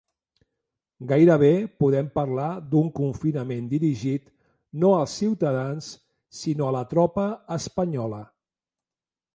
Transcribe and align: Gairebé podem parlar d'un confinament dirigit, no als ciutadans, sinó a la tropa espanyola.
Gairebé 1.09 1.49
podem 1.83 2.07
parlar 2.15 2.47
d'un 2.71 2.87
confinament 3.01 3.67
dirigit, 3.75 4.25
no 4.85 4.95
als 5.01 5.15
ciutadans, 5.23 5.93
sinó 6.41 6.71
a 6.71 6.75
la 6.79 6.85
tropa 6.97 7.29
espanyola. 7.61 8.25